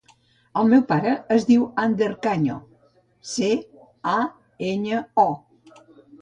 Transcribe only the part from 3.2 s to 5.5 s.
ce, a, enya, o.